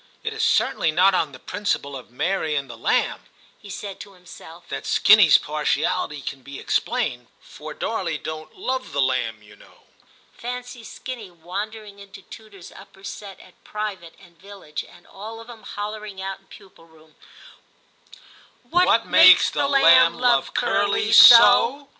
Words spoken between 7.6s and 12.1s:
Darley don't 'Move the lamb, you know." Fancy Skinny wandering